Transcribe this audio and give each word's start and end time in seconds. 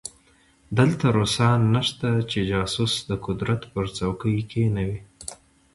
دلته 0.77 1.05
روسان 1.17 1.59
نشته 1.75 2.09
چې 2.31 2.39
جاسوس 2.51 2.93
د 3.09 3.11
قدرت 3.25 3.61
پر 3.73 3.85
څوکۍ 3.97 4.37
کېنوي. 4.51 4.99